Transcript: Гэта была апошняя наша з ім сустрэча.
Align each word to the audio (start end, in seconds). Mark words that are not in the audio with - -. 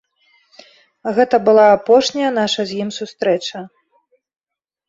Гэта 1.17 1.35
была 1.49 1.65
апошняя 1.75 2.31
наша 2.39 2.61
з 2.71 2.81
ім 2.87 2.93
сустрэча. 2.99 3.59